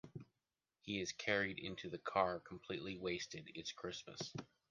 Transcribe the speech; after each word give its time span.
He 0.79 0.99
is 0.99 1.11
carried 1.11 1.59
into 1.59 1.87
the 1.87 1.99
car 1.99 2.39
completely 2.39 2.97
wasted, 2.97 3.51
it’s 3.53 3.71
Christmas. 3.71 4.33